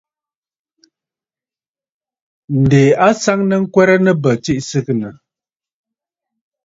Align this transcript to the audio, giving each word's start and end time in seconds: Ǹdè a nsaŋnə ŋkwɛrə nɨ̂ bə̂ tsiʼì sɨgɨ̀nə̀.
Ǹdè 2.61 2.83
a 3.05 3.07
nsaŋnə 3.13 3.55
ŋkwɛrə 3.63 3.95
nɨ̂ 4.03 4.13
bə̂ 4.21 4.33
tsiʼì 4.43 4.61
sɨgɨ̀nə̀. 4.69 5.13